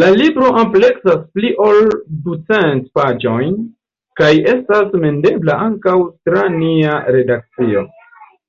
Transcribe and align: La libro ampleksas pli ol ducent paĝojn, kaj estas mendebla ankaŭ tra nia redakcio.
La 0.00 0.08
libro 0.16 0.50
ampleksas 0.62 1.22
pli 1.36 1.52
ol 1.68 1.80
ducent 2.26 2.84
paĝojn, 3.00 3.56
kaj 4.22 4.30
estas 4.58 4.94
mendebla 5.06 5.58
ankaŭ 5.70 5.98
tra 6.30 6.46
nia 6.60 7.02
redakcio. 7.20 7.88